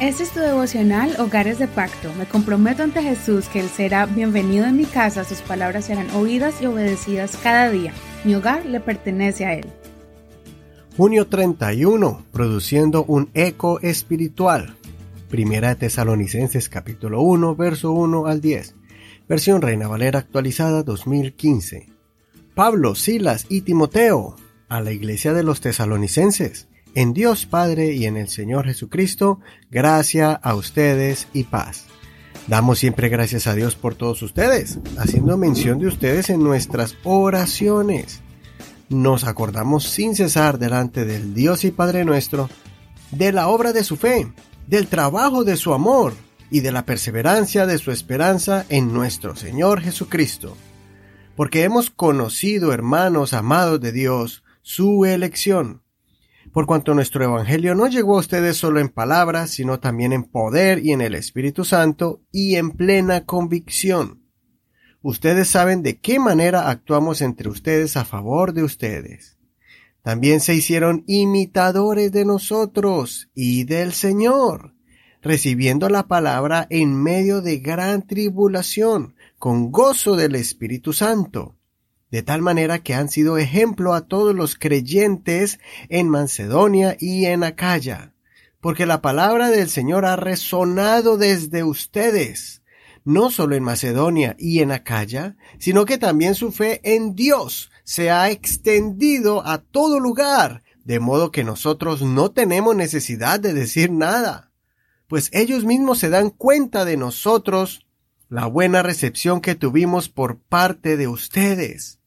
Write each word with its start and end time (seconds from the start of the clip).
Este 0.00 0.22
es 0.22 0.30
tu 0.30 0.40
devocional 0.40 1.14
Hogares 1.20 1.58
de 1.58 1.68
Pacto. 1.68 2.10
Me 2.14 2.24
comprometo 2.24 2.82
ante 2.82 3.02
Jesús 3.02 3.48
que 3.48 3.60
Él 3.60 3.68
será 3.68 4.06
bienvenido 4.06 4.64
en 4.64 4.78
mi 4.78 4.86
casa, 4.86 5.24
sus 5.24 5.42
palabras 5.42 5.84
serán 5.84 6.10
oídas 6.12 6.62
y 6.62 6.64
obedecidas 6.64 7.36
cada 7.42 7.68
día. 7.68 7.92
Mi 8.24 8.34
hogar 8.34 8.64
le 8.64 8.80
pertenece 8.80 9.44
a 9.44 9.52
Él. 9.52 9.66
Junio 10.96 11.26
31, 11.26 12.24
produciendo 12.32 13.04
un 13.04 13.28
eco 13.34 13.78
espiritual. 13.80 14.74
Primera 15.28 15.68
de 15.68 15.74
Tesalonicenses 15.74 16.70
capítulo 16.70 17.20
1, 17.20 17.54
verso 17.54 17.92
1 17.92 18.24
al 18.24 18.40
10. 18.40 18.74
Versión 19.28 19.60
Reina 19.60 19.86
Valera 19.86 20.20
actualizada 20.20 20.82
2015. 20.82 21.92
Pablo, 22.54 22.94
Silas 22.94 23.44
y 23.50 23.60
Timoteo, 23.60 24.34
a 24.70 24.80
la 24.80 24.92
iglesia 24.92 25.34
de 25.34 25.42
los 25.42 25.60
tesalonicenses 25.60 26.69
en 26.94 27.12
Dios 27.12 27.46
Padre 27.46 27.92
y 27.92 28.06
en 28.06 28.16
el 28.16 28.28
Señor 28.28 28.66
Jesucristo, 28.66 29.40
gracia 29.70 30.32
a 30.32 30.54
ustedes 30.54 31.28
y 31.32 31.44
paz. 31.44 31.86
Damos 32.46 32.78
siempre 32.78 33.08
gracias 33.08 33.46
a 33.46 33.54
Dios 33.54 33.76
por 33.76 33.94
todos 33.94 34.22
ustedes, 34.22 34.78
haciendo 34.98 35.36
mención 35.36 35.78
de 35.78 35.86
ustedes 35.86 36.30
en 36.30 36.42
nuestras 36.42 36.96
oraciones. 37.04 38.20
Nos 38.88 39.24
acordamos 39.24 39.84
sin 39.84 40.16
cesar 40.16 40.58
delante 40.58 41.04
del 41.04 41.32
Dios 41.34 41.64
y 41.64 41.70
Padre 41.70 42.04
nuestro 42.04 42.50
de 43.12 43.32
la 43.32 43.48
obra 43.48 43.72
de 43.72 43.84
su 43.84 43.96
fe, 43.96 44.32
del 44.66 44.88
trabajo 44.88 45.44
de 45.44 45.56
su 45.56 45.72
amor 45.72 46.14
y 46.50 46.60
de 46.60 46.72
la 46.72 46.84
perseverancia 46.84 47.66
de 47.66 47.78
su 47.78 47.92
esperanza 47.92 48.66
en 48.68 48.92
nuestro 48.92 49.36
Señor 49.36 49.80
Jesucristo. 49.80 50.56
Porque 51.36 51.62
hemos 51.62 51.90
conocido, 51.90 52.72
hermanos 52.72 53.32
amados 53.32 53.80
de 53.80 53.92
Dios, 53.92 54.42
su 54.62 55.04
elección 55.04 55.82
por 56.52 56.66
cuanto 56.66 56.94
nuestro 56.94 57.24
Evangelio 57.24 57.74
no 57.74 57.86
llegó 57.86 58.16
a 58.16 58.20
ustedes 58.20 58.56
solo 58.56 58.80
en 58.80 58.88
palabras, 58.88 59.50
sino 59.50 59.78
también 59.78 60.12
en 60.12 60.24
poder 60.24 60.84
y 60.84 60.92
en 60.92 61.00
el 61.00 61.14
Espíritu 61.14 61.64
Santo 61.64 62.22
y 62.32 62.56
en 62.56 62.72
plena 62.72 63.24
convicción. 63.24 64.24
Ustedes 65.02 65.48
saben 65.48 65.82
de 65.82 65.98
qué 65.98 66.18
manera 66.18 66.68
actuamos 66.68 67.22
entre 67.22 67.48
ustedes 67.48 67.96
a 67.96 68.04
favor 68.04 68.52
de 68.52 68.64
ustedes. 68.64 69.38
También 70.02 70.40
se 70.40 70.54
hicieron 70.54 71.04
imitadores 71.06 72.10
de 72.10 72.24
nosotros 72.24 73.30
y 73.34 73.64
del 73.64 73.92
Señor, 73.92 74.74
recibiendo 75.22 75.88
la 75.88 76.08
palabra 76.08 76.66
en 76.70 77.00
medio 77.00 77.42
de 77.42 77.58
gran 77.58 78.06
tribulación, 78.06 79.14
con 79.38 79.70
gozo 79.70 80.16
del 80.16 80.34
Espíritu 80.34 80.92
Santo 80.92 81.59
de 82.10 82.22
tal 82.22 82.42
manera 82.42 82.80
que 82.80 82.94
han 82.94 83.08
sido 83.08 83.38
ejemplo 83.38 83.94
a 83.94 84.02
todos 84.02 84.34
los 84.34 84.56
creyentes 84.56 85.60
en 85.88 86.08
Macedonia 86.08 86.96
y 86.98 87.26
en 87.26 87.44
Acaya, 87.44 88.14
porque 88.60 88.84
la 88.84 89.00
palabra 89.00 89.48
del 89.50 89.70
Señor 89.70 90.04
ha 90.04 90.16
resonado 90.16 91.16
desde 91.16 91.62
ustedes, 91.62 92.62
no 93.04 93.30
solo 93.30 93.54
en 93.54 93.62
Macedonia 93.62 94.34
y 94.38 94.60
en 94.60 94.72
Acaya, 94.72 95.36
sino 95.58 95.84
que 95.84 95.98
también 95.98 96.34
su 96.34 96.52
fe 96.52 96.80
en 96.82 97.14
Dios 97.14 97.70
se 97.84 98.10
ha 98.10 98.30
extendido 98.30 99.46
a 99.46 99.58
todo 99.58 100.00
lugar, 100.00 100.62
de 100.84 100.98
modo 100.98 101.30
que 101.30 101.44
nosotros 101.44 102.02
no 102.02 102.32
tenemos 102.32 102.74
necesidad 102.74 103.38
de 103.38 103.54
decir 103.54 103.92
nada, 103.92 104.50
pues 105.06 105.30
ellos 105.32 105.64
mismos 105.64 105.98
se 105.98 106.08
dan 106.08 106.30
cuenta 106.30 106.84
de 106.84 106.96
nosotros 106.96 107.86
la 108.28 108.46
buena 108.46 108.82
recepción 108.82 109.40
que 109.40 109.54
tuvimos 109.54 110.08
por 110.08 110.38
parte 110.38 110.96
de 110.96 111.08
ustedes 111.08 111.99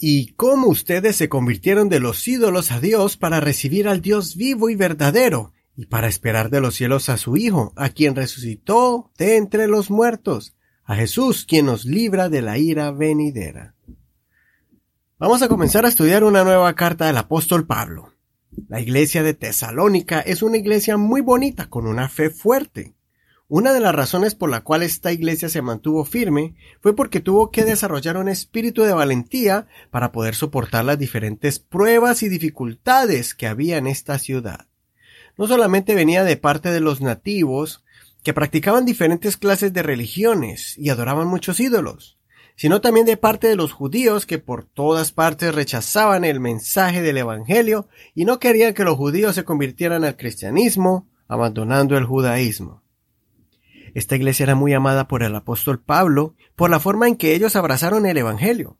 y 0.00 0.32
cómo 0.32 0.68
ustedes 0.68 1.16
se 1.16 1.28
convirtieron 1.28 1.90
de 1.90 2.00
los 2.00 2.26
ídolos 2.26 2.72
a 2.72 2.80
Dios 2.80 3.18
para 3.18 3.40
recibir 3.40 3.86
al 3.86 4.00
Dios 4.00 4.34
vivo 4.34 4.70
y 4.70 4.74
verdadero, 4.74 5.52
y 5.76 5.86
para 5.86 6.08
esperar 6.08 6.50
de 6.50 6.60
los 6.60 6.74
cielos 6.74 7.08
a 7.10 7.18
su 7.18 7.36
Hijo, 7.36 7.72
a 7.76 7.90
quien 7.90 8.16
resucitó 8.16 9.10
de 9.18 9.36
entre 9.36 9.66
los 9.66 9.90
muertos, 9.90 10.56
a 10.84 10.96
Jesús, 10.96 11.44
quien 11.46 11.66
nos 11.66 11.84
libra 11.84 12.28
de 12.28 12.42
la 12.42 12.58
ira 12.58 12.90
venidera. 12.90 13.74
Vamos 15.18 15.42
a 15.42 15.48
comenzar 15.48 15.84
a 15.84 15.88
estudiar 15.88 16.24
una 16.24 16.44
nueva 16.44 16.74
carta 16.74 17.06
del 17.06 17.18
apóstol 17.18 17.66
Pablo. 17.66 18.14
La 18.68 18.80
iglesia 18.80 19.22
de 19.22 19.34
Tesalónica 19.34 20.20
es 20.20 20.42
una 20.42 20.56
iglesia 20.56 20.96
muy 20.96 21.20
bonita, 21.20 21.68
con 21.68 21.86
una 21.86 22.08
fe 22.08 22.30
fuerte. 22.30 22.94
Una 23.52 23.72
de 23.72 23.80
las 23.80 23.92
razones 23.92 24.36
por 24.36 24.48
la 24.48 24.60
cual 24.60 24.84
esta 24.84 25.10
iglesia 25.10 25.48
se 25.48 25.60
mantuvo 25.60 26.04
firme 26.04 26.54
fue 26.80 26.94
porque 26.94 27.18
tuvo 27.18 27.50
que 27.50 27.64
desarrollar 27.64 28.16
un 28.16 28.28
espíritu 28.28 28.84
de 28.84 28.92
valentía 28.92 29.66
para 29.90 30.12
poder 30.12 30.36
soportar 30.36 30.84
las 30.84 31.00
diferentes 31.00 31.58
pruebas 31.58 32.22
y 32.22 32.28
dificultades 32.28 33.34
que 33.34 33.48
había 33.48 33.76
en 33.76 33.88
esta 33.88 34.20
ciudad. 34.20 34.68
No 35.36 35.48
solamente 35.48 35.96
venía 35.96 36.22
de 36.22 36.36
parte 36.36 36.70
de 36.70 36.78
los 36.78 37.00
nativos, 37.00 37.82
que 38.22 38.32
practicaban 38.32 38.84
diferentes 38.84 39.36
clases 39.36 39.72
de 39.72 39.82
religiones 39.82 40.78
y 40.78 40.90
adoraban 40.90 41.26
muchos 41.26 41.58
ídolos, 41.58 42.18
sino 42.54 42.80
también 42.80 43.04
de 43.04 43.16
parte 43.16 43.48
de 43.48 43.56
los 43.56 43.72
judíos 43.72 44.26
que 44.26 44.38
por 44.38 44.62
todas 44.62 45.10
partes 45.10 45.52
rechazaban 45.52 46.22
el 46.22 46.38
mensaje 46.38 47.02
del 47.02 47.18
Evangelio 47.18 47.88
y 48.14 48.26
no 48.26 48.38
querían 48.38 48.74
que 48.74 48.84
los 48.84 48.96
judíos 48.96 49.34
se 49.34 49.42
convirtieran 49.42 50.04
al 50.04 50.16
cristianismo, 50.16 51.08
abandonando 51.26 51.98
el 51.98 52.04
judaísmo. 52.04 52.84
Esta 53.94 54.16
iglesia 54.16 54.44
era 54.44 54.54
muy 54.54 54.72
amada 54.72 55.08
por 55.08 55.22
el 55.22 55.34
apóstol 55.34 55.80
Pablo 55.80 56.34
por 56.56 56.70
la 56.70 56.80
forma 56.80 57.08
en 57.08 57.16
que 57.16 57.34
ellos 57.34 57.56
abrazaron 57.56 58.06
el 58.06 58.18
Evangelio. 58.18 58.78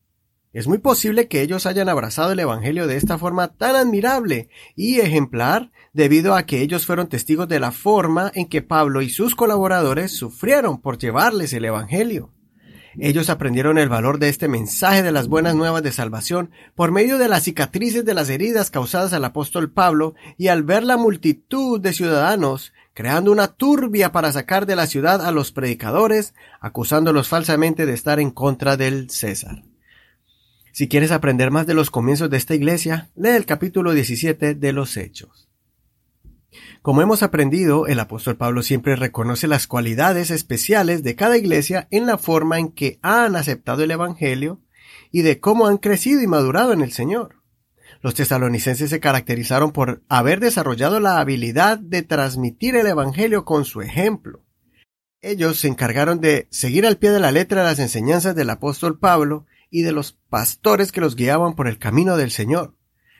Es 0.53 0.67
muy 0.67 0.79
posible 0.79 1.29
que 1.29 1.43
ellos 1.43 1.65
hayan 1.65 1.89
abrazado 1.89 2.33
el 2.33 2.41
Evangelio 2.41 2.89
de 2.89 2.97
esta 2.97 3.19
forma 3.19 3.55
tan 3.55 3.77
admirable 3.77 4.49
y 4.75 4.99
ejemplar 4.99 5.71
debido 5.93 6.35
a 6.35 6.43
que 6.45 6.61
ellos 6.61 6.87
fueron 6.87 7.09
testigos 7.09 7.47
de 7.49 7.61
la 7.61 7.71
forma 7.71 8.33
en 8.35 8.49
que 8.49 8.61
Pablo 8.61 9.01
y 9.01 9.11
sus 9.11 9.37
colaboradores 9.37 10.11
sufrieron 10.11 10.81
por 10.81 10.99
llevarles 10.99 11.53
el 11.53 11.65
Evangelio. 11.65 12.33
Ellos 12.99 13.31
aprendieron 13.31 13.79
el 13.79 13.89
valor 13.89 14.19
de 14.19 14.29
este 14.29 14.49
mensaje 14.49 15.05
de 15.05 15.13
las 15.13 15.29
buenas 15.29 15.55
nuevas 15.55 15.85
de 15.85 15.93
salvación 15.93 16.51
por 16.75 16.91
medio 16.91 17.19
de 17.19 17.29
las 17.29 17.45
cicatrices 17.45 18.05
de 18.05 18.15
las 18.15 18.29
heridas 18.29 18.71
causadas 18.71 19.13
al 19.13 19.25
apóstol 19.25 19.71
Pablo 19.71 20.15
y 20.37 20.49
al 20.49 20.65
ver 20.65 20.83
la 20.83 20.97
multitud 20.97 21.81
de 21.81 21.93
ciudadanos 21.93 22.73
creando 23.01 23.33
una 23.33 23.49
turbia 23.49 24.13
para 24.13 24.31
sacar 24.31 24.67
de 24.67 24.77
la 24.77 24.87
ciudad 24.87 25.25
a 25.25 25.31
los 25.31 25.53
predicadores, 25.53 26.35
acusándolos 26.61 27.29
falsamente 27.29 27.87
de 27.87 27.95
estar 27.95 28.21
en 28.21 28.31
contra 28.31 28.77
del 28.77 29.09
César. 29.09 29.63
Si 30.73 30.87
quieres 30.87 31.11
aprender 31.11 31.51
más 31.51 31.67
de 31.67 31.73
los 31.73 31.91
comienzos 31.91 32.29
de 32.29 32.37
esta 32.37 32.55
iglesia, 32.55 33.09
lee 33.17 33.31
el 33.31 33.47
capítulo 33.47 33.95
17 33.95 34.55
de 34.55 34.73
los 34.75 34.99
Hechos. 34.99 35.49
Como 36.83 37.01
hemos 37.01 37.23
aprendido, 37.23 37.87
el 37.87 38.01
apóstol 38.01 38.37
Pablo 38.37 38.63
siempre 38.63 38.97
reconoce 38.97 39.49
las 39.49 39.67
cualidades 39.67 40.31
especiales 40.31 41.03
de 41.03 41.17
cada 41.17 41.39
iglesia 41.39 41.89
en 41.91 42.05
la 42.05 42.19
forma 42.19 42.59
en 42.59 42.69
que 42.69 42.99
han 43.01 43.35
aceptado 43.35 43.83
el 43.83 43.93
Evangelio 43.93 44.61
y 45.11 45.23
de 45.23 45.41
cómo 45.41 45.69
han 45.69 45.79
crecido 45.79 46.21
y 46.21 46.27
madurado 46.27 46.75
en 46.75 46.83
el 46.83 46.93
Señor. 46.93 47.40
Los 48.03 48.15
tesalonicenses 48.15 48.91
se 48.91 49.01
caracterizaron 49.01 49.73
por 49.73 50.03
haber 50.09 50.41
desarrollado 50.41 51.01
la 51.01 51.21
habilidad 51.21 51.79
de 51.79 52.03
transmitir 52.03 52.77
el 52.77 52.87
Evangelio 52.87 53.45
con 53.45 53.65
su 53.65 53.83
ejemplo. 53.83 54.43
Ellos 55.23 55.59
se 55.59 55.69
encargaron 55.69 56.21
de 56.21 56.49
seguir 56.51 56.87
al 56.87 56.97
pie 56.97 57.11
de 57.11 57.21
la 57.21 57.31
letra 57.31 57.63
las 57.63 57.79
enseñanzas 57.79 58.35
del 58.35 58.49
apóstol 58.49 58.99
Pablo 58.99 59.47
y 59.71 59.83
de 59.83 59.93
los 59.93 60.13
pastores 60.31 60.93
que 60.93 61.03
los 61.03 61.15
guiaban 61.15 61.55
por 61.55 61.69
el 61.69 61.79
camino 61.79 62.17
del 62.17 62.31
Señor. 62.31 62.75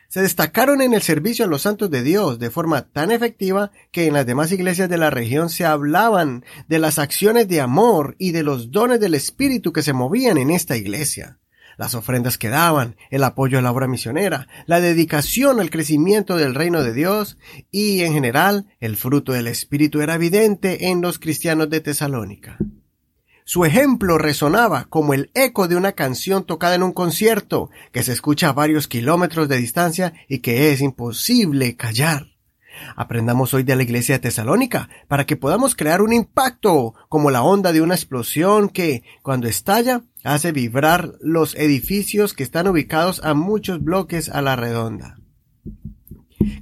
Se 0.07 0.21
destacaron 0.21 0.81
en 0.81 0.93
el 0.93 1.01
servicio 1.01 1.45
a 1.45 1.47
los 1.47 1.61
santos 1.61 1.89
de 1.89 2.03
Dios 2.03 2.39
de 2.39 2.49
forma 2.49 2.89
tan 2.89 3.11
efectiva 3.11 3.71
que 3.91 4.07
en 4.07 4.13
las 4.13 4.25
demás 4.25 4.51
iglesias 4.51 4.89
de 4.89 4.97
la 4.97 5.09
región 5.09 5.49
se 5.49 5.63
hablaban 5.63 6.43
de 6.67 6.79
las 6.79 6.99
acciones 6.99 7.47
de 7.47 7.61
amor 7.61 8.15
y 8.17 8.31
de 8.31 8.43
los 8.43 8.71
dones 8.71 8.99
del 8.99 9.13
Espíritu 9.13 9.71
que 9.71 9.83
se 9.83 9.93
movían 9.93 10.37
en 10.37 10.49
esta 10.49 10.75
iglesia 10.75 11.39
las 11.81 11.95
ofrendas 11.95 12.37
que 12.37 12.49
daban, 12.49 12.95
el 13.09 13.23
apoyo 13.23 13.57
a 13.57 13.61
la 13.63 13.71
obra 13.71 13.87
misionera, 13.87 14.47
la 14.67 14.79
dedicación 14.79 15.59
al 15.59 15.71
crecimiento 15.71 16.37
del 16.37 16.53
reino 16.53 16.83
de 16.83 16.93
Dios 16.93 17.39
y, 17.71 18.01
en 18.01 18.13
general, 18.13 18.67
el 18.79 18.97
fruto 18.97 19.31
del 19.31 19.47
Espíritu 19.47 19.99
era 19.99 20.13
evidente 20.13 20.89
en 20.89 21.01
los 21.01 21.17
cristianos 21.17 21.71
de 21.71 21.81
Tesalónica. 21.81 22.59
Su 23.45 23.65
ejemplo 23.65 24.19
resonaba 24.19 24.85
como 24.89 25.15
el 25.15 25.31
eco 25.33 25.67
de 25.67 25.75
una 25.75 25.93
canción 25.93 26.45
tocada 26.45 26.75
en 26.75 26.83
un 26.83 26.93
concierto 26.93 27.71
que 27.91 28.03
se 28.03 28.13
escucha 28.13 28.49
a 28.49 28.53
varios 28.53 28.87
kilómetros 28.87 29.49
de 29.49 29.57
distancia 29.57 30.13
y 30.29 30.37
que 30.37 30.71
es 30.71 30.81
imposible 30.81 31.75
callar. 31.77 32.30
Aprendamos 32.95 33.53
hoy 33.53 33.63
de 33.63 33.75
la 33.75 33.83
iglesia 33.83 34.15
de 34.15 34.19
Tesalónica 34.19 34.89
para 35.07 35.25
que 35.25 35.35
podamos 35.35 35.75
crear 35.75 36.01
un 36.01 36.13
impacto 36.13 36.93
como 37.09 37.31
la 37.31 37.43
onda 37.43 37.71
de 37.71 37.81
una 37.81 37.95
explosión 37.95 38.69
que, 38.69 39.03
cuando 39.21 39.47
estalla, 39.47 40.01
hace 40.23 40.51
vibrar 40.51 41.13
los 41.21 41.55
edificios 41.55 42.33
que 42.33 42.43
están 42.43 42.67
ubicados 42.67 43.23
a 43.23 43.33
muchos 43.33 43.83
bloques 43.83 44.29
a 44.29 44.41
la 44.41 44.55
redonda. 44.55 45.17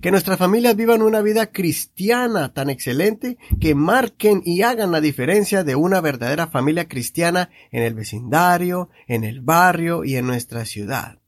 Que 0.01 0.11
nuestras 0.11 0.38
familias 0.38 0.75
vivan 0.75 1.01
una 1.01 1.21
vida 1.21 1.47
cristiana 1.47 2.53
tan 2.53 2.69
excelente 2.69 3.38
que 3.59 3.75
marquen 3.75 4.41
y 4.45 4.61
hagan 4.61 4.91
la 4.91 5.01
diferencia 5.01 5.63
de 5.63 5.75
una 5.75 6.01
verdadera 6.01 6.47
familia 6.47 6.88
cristiana 6.88 7.50
en 7.71 7.83
el 7.83 7.94
vecindario, 7.94 8.89
en 9.07 9.23
el 9.23 9.41
barrio 9.41 10.03
y 10.03 10.15
en 10.15 10.27
nuestra 10.27 10.65
ciudad. 10.65 11.19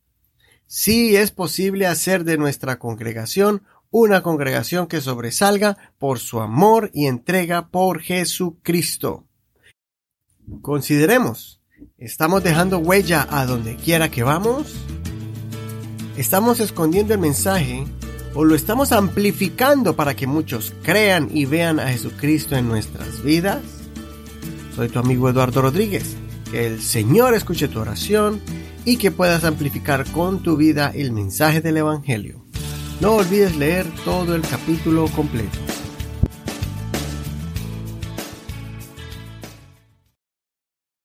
Sí 0.68 1.18
es 1.18 1.32
posible 1.32 1.86
hacer 1.86 2.24
de 2.24 2.38
nuestra 2.38 2.80
congregación 2.80 3.64
una 3.92 4.24
congregación 4.24 4.88
que 4.88 5.02
sobresalga 5.02 5.78
por 6.00 6.20
su 6.20 6.40
amor 6.40 6.90
y 6.94 7.08
entrega 7.08 7.68
por 7.68 8.00
Jesucristo. 8.00 9.26
Consideremos, 10.62 11.62
¿estamos 11.98 12.44
dejando 12.44 12.80
huella 12.80 13.28
a 13.30 13.46
donde 13.46 13.76
quiera 13.76 14.10
que 14.10 14.24
vamos? 14.24 14.74
¿Estamos 16.18 16.62
escondiendo 16.62 17.14
el 17.14 17.20
mensaje 17.20 17.86
o 18.34 18.46
lo 18.46 18.56
estamos 18.56 18.94
amplificando 18.94 19.96
para 19.96 20.16
que 20.16 20.26
muchos 20.26 20.74
crean 20.84 21.30
y 21.34 21.46
vean 21.46 21.80
a 21.80 21.90
Jesucristo 21.90 22.56
en 22.56 22.70
nuestras 22.70 23.22
vidas? 23.24 23.62
Soy 24.76 24.88
tu 24.88 25.00
amigo 25.00 25.30
Eduardo 25.30 25.62
Rodríguez. 25.62 26.16
Que 26.50 26.68
el 26.68 26.82
Señor 26.82 27.34
escuche 27.34 27.70
tu 27.70 27.80
oración 27.80 28.42
y 28.84 28.98
que 28.98 29.12
puedas 29.12 29.46
amplificar 29.46 30.06
con 30.12 30.44
tu 30.44 30.58
vida 30.58 30.92
el 30.94 31.14
mensaje 31.14 31.62
del 31.62 31.78
Evangelio. 31.78 32.41
No 33.02 33.14
olvides 33.16 33.56
leer 33.56 33.88
todo 34.06 34.36
el 34.36 34.44
capítulo 34.44 35.08
completo. 35.08 35.58